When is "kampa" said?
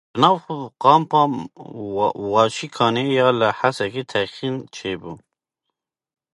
0.81-1.21